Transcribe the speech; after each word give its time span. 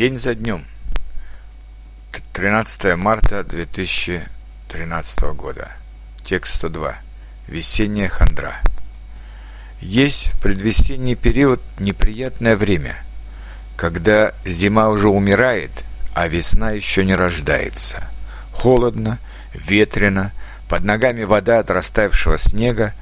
День 0.00 0.18
за 0.18 0.34
днем. 0.34 0.64
13 2.32 2.96
марта 2.96 3.44
2013 3.44 5.20
года. 5.34 5.72
Текст 6.24 6.54
102. 6.54 6.96
Весенняя 7.48 8.08
хандра. 8.08 8.62
Есть 9.82 10.28
в 10.28 10.40
предвесенний 10.40 11.16
период 11.16 11.60
неприятное 11.78 12.56
время, 12.56 12.96
когда 13.76 14.32
зима 14.46 14.88
уже 14.88 15.10
умирает, 15.10 15.84
а 16.14 16.28
весна 16.28 16.70
еще 16.70 17.04
не 17.04 17.14
рождается. 17.14 18.08
Холодно, 18.52 19.18
ветрено, 19.52 20.32
под 20.70 20.82
ногами 20.82 21.24
вода 21.24 21.58
от 21.58 21.68
растаявшего 21.70 22.38
снега, 22.38 22.94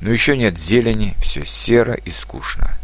но 0.00 0.10
еще 0.10 0.38
нет 0.38 0.58
зелени, 0.58 1.16
все 1.20 1.44
серо 1.44 1.92
и 1.92 2.10
скучно. 2.10 2.78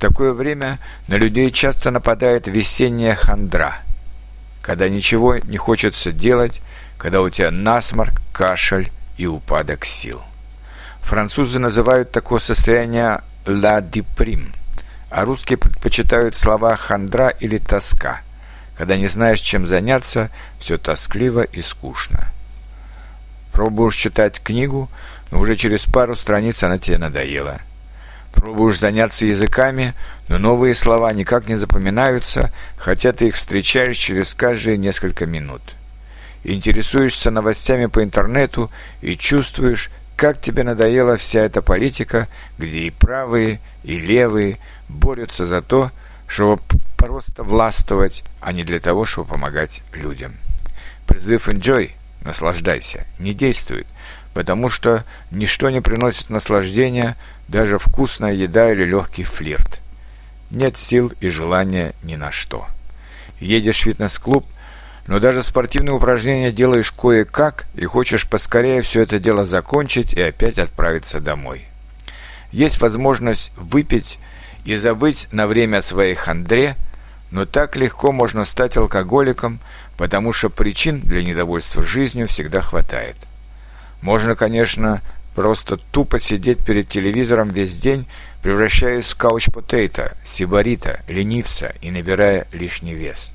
В 0.00 0.02
такое 0.02 0.32
время 0.32 0.78
на 1.08 1.16
людей 1.16 1.50
часто 1.52 1.90
нападает 1.90 2.46
весенняя 2.46 3.14
хандра, 3.14 3.82
когда 4.62 4.88
ничего 4.88 5.36
не 5.36 5.58
хочется 5.58 6.10
делать, 6.10 6.62
когда 6.96 7.20
у 7.20 7.28
тебя 7.28 7.50
насморк, 7.50 8.22
кашель 8.32 8.90
и 9.18 9.26
упадок 9.26 9.84
сил. 9.84 10.22
Французы 11.02 11.58
называют 11.58 12.12
такое 12.12 12.38
состояние 12.38 13.20
«la 13.44 13.86
déprime», 13.86 14.54
а 15.10 15.26
русские 15.26 15.58
предпочитают 15.58 16.34
слова 16.34 16.76
«хандра» 16.76 17.28
или 17.28 17.58
«тоска», 17.58 18.22
когда 18.78 18.96
не 18.96 19.06
знаешь, 19.06 19.40
чем 19.40 19.66
заняться, 19.66 20.30
все 20.58 20.78
тоскливо 20.78 21.42
и 21.42 21.60
скучно. 21.60 22.32
Пробуешь 23.52 23.96
читать 23.96 24.40
книгу, 24.42 24.88
но 25.30 25.40
уже 25.40 25.56
через 25.56 25.84
пару 25.84 26.14
страниц 26.14 26.62
она 26.62 26.78
тебе 26.78 26.96
надоела– 26.96 27.60
Пробуешь 28.32 28.78
заняться 28.78 29.26
языками, 29.26 29.94
но 30.28 30.38
новые 30.38 30.74
слова 30.74 31.12
никак 31.12 31.48
не 31.48 31.56
запоминаются, 31.56 32.52
хотя 32.76 33.12
ты 33.12 33.28
их 33.28 33.34
встречаешь 33.34 33.96
через 33.96 34.34
каждые 34.34 34.78
несколько 34.78 35.26
минут. 35.26 35.62
Интересуешься 36.44 37.30
новостями 37.30 37.86
по 37.86 38.02
интернету 38.02 38.70
и 39.02 39.16
чувствуешь, 39.16 39.90
как 40.16 40.40
тебе 40.40 40.62
надоела 40.62 41.16
вся 41.16 41.40
эта 41.40 41.62
политика, 41.62 42.28
где 42.58 42.80
и 42.80 42.90
правые, 42.90 43.60
и 43.84 43.98
левые 43.98 44.58
борются 44.88 45.44
за 45.44 45.62
то, 45.62 45.90
чтобы 46.26 46.62
просто 46.96 47.42
властвовать, 47.42 48.24
а 48.40 48.52
не 48.52 48.62
для 48.62 48.78
того, 48.78 49.04
чтобы 49.04 49.30
помогать 49.30 49.82
людям. 49.92 50.34
Призыв 51.06 51.48
«Enjoy»– 51.48 51.92
наслаждайся, 52.24 53.06
не 53.18 53.34
действует, 53.34 53.86
потому 54.34 54.68
что 54.68 55.04
ничто 55.30 55.70
не 55.70 55.80
приносит 55.80 56.30
наслаждения, 56.30 57.16
даже 57.48 57.78
вкусная 57.78 58.32
еда 58.32 58.72
или 58.72 58.84
легкий 58.84 59.24
флирт. 59.24 59.80
Нет 60.50 60.76
сил 60.76 61.12
и 61.20 61.28
желания 61.28 61.94
ни 62.02 62.16
на 62.16 62.30
что. 62.30 62.66
Едешь 63.38 63.80
в 63.80 63.84
фитнес-клуб, 63.84 64.46
но 65.06 65.18
даже 65.18 65.42
спортивные 65.42 65.94
упражнения 65.94 66.52
делаешь 66.52 66.92
кое-как 66.92 67.66
и 67.74 67.84
хочешь 67.84 68.28
поскорее 68.28 68.82
все 68.82 69.02
это 69.02 69.18
дело 69.18 69.44
закончить 69.44 70.12
и 70.12 70.20
опять 70.20 70.58
отправиться 70.58 71.20
домой. 71.20 71.66
Есть 72.52 72.80
возможность 72.80 73.52
выпить 73.56 74.18
и 74.64 74.76
забыть 74.76 75.28
на 75.32 75.46
время 75.46 75.78
о 75.78 75.82
своей 75.82 76.14
хандре, 76.14 76.76
но 77.30 77.46
так 77.46 77.76
легко 77.76 78.12
можно 78.12 78.44
стать 78.44 78.76
алкоголиком, 78.76 79.60
потому 79.96 80.32
что 80.32 80.50
причин 80.50 81.00
для 81.00 81.22
недовольства 81.22 81.82
жизнью 81.84 82.28
всегда 82.28 82.60
хватает. 82.60 83.16
Можно, 84.02 84.34
конечно, 84.34 85.02
просто 85.34 85.76
тупо 85.76 86.18
сидеть 86.18 86.64
перед 86.64 86.88
телевизором 86.88 87.48
весь 87.48 87.76
день, 87.76 88.06
превращаясь 88.42 89.12
в 89.12 89.16
кауч-потейто, 89.16 90.16
сибарита, 90.24 91.00
ленивца 91.08 91.74
и 91.82 91.90
набирая 91.90 92.46
лишний 92.52 92.94
вес. 92.94 93.32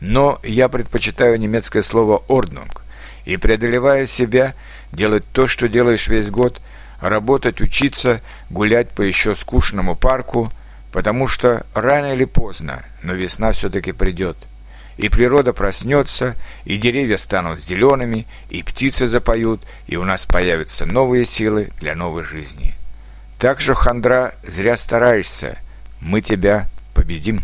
Но 0.00 0.40
я 0.42 0.68
предпочитаю 0.68 1.38
немецкое 1.38 1.82
слово 1.82 2.22
«орднунг», 2.28 2.82
и, 3.24 3.36
преодолевая 3.36 4.04
себя, 4.06 4.54
делать 4.90 5.24
то, 5.32 5.46
что 5.46 5.68
делаешь 5.68 6.08
весь 6.08 6.28
год, 6.28 6.60
работать, 7.00 7.60
учиться, 7.60 8.20
гулять 8.50 8.88
по 8.90 9.02
еще 9.02 9.36
скучному 9.36 9.94
парку, 9.94 10.50
потому 10.92 11.28
что 11.28 11.64
рано 11.72 12.14
или 12.14 12.24
поздно, 12.24 12.84
но 13.02 13.12
весна 13.12 13.52
все-таки 13.52 13.92
придет– 13.92 14.36
и 14.96 15.08
природа 15.08 15.52
проснется, 15.52 16.36
и 16.64 16.76
деревья 16.78 17.16
станут 17.16 17.62
зелеными, 17.62 18.26
и 18.50 18.62
птицы 18.62 19.06
запоют, 19.06 19.62
и 19.86 19.96
у 19.96 20.04
нас 20.04 20.26
появятся 20.26 20.86
новые 20.86 21.24
силы 21.24 21.70
для 21.78 21.94
новой 21.94 22.24
жизни. 22.24 22.74
Так 23.38 23.60
же, 23.60 23.74
хандра, 23.74 24.34
зря 24.42 24.76
стараешься, 24.76 25.58
мы 26.00 26.20
тебя 26.20 26.68
победим». 26.94 27.40